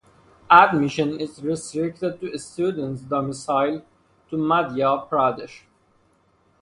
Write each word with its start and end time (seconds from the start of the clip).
Admission 0.49 1.19
is 1.19 1.43
restricted 1.43 2.19
to 2.19 2.35
students 2.39 3.03
domicile 3.03 3.83
to 4.31 4.35
Madhya 4.35 5.07
Pradesh. 5.07 5.65